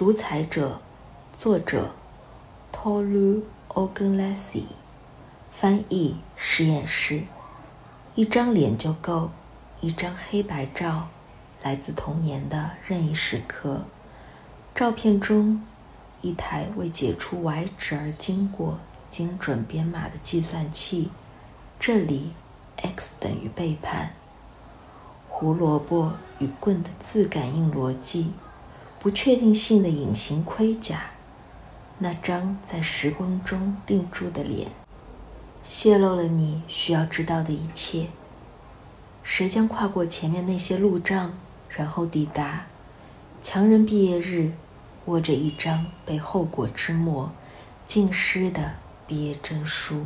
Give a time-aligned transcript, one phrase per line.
[0.00, 0.80] 独裁者，
[1.36, 1.90] 作者
[2.72, 4.62] Tolu Ogunlesi，
[5.52, 7.24] 翻译实验室。
[8.14, 9.30] 一张脸就够，
[9.82, 11.08] 一张黑白照，
[11.62, 13.82] 来自童年的任意时刻。
[14.74, 15.62] 照片中，
[16.22, 18.78] 一台为解除 Y 值而经过
[19.10, 21.10] 精准编码的计算器。
[21.78, 22.32] 这里
[22.76, 24.14] ，x 等于背叛。
[25.28, 28.32] 胡萝卜与棍的自感应逻辑。
[29.00, 31.12] 不确定性的隐形盔甲，
[32.00, 34.68] 那张在时光中定住的脸，
[35.62, 38.08] 泄露了你需要知道的一切。
[39.22, 41.32] 谁将跨过前面那些路障，
[41.70, 42.66] 然后抵达
[43.40, 44.52] 强人毕业日，
[45.06, 47.32] 握着一张被后果之末
[47.86, 48.74] 浸湿的
[49.06, 50.04] 毕业证书？